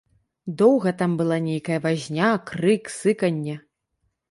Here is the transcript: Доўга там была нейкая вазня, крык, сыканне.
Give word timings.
Доўга 0.61 0.93
там 1.01 1.11
была 1.19 1.37
нейкая 1.49 1.79
вазня, 1.85 2.31
крык, 2.51 2.91
сыканне. 2.97 3.57